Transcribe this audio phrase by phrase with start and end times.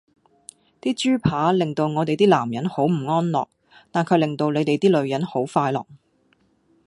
[0.81, 3.45] 啲豬扒令到我哋啲男人好唔安樂,
[3.91, 5.85] 但卻令到你哋啲女人好快樂!